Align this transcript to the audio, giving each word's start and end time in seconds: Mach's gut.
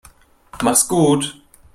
Mach's 0.63 0.87
gut. 0.87 1.35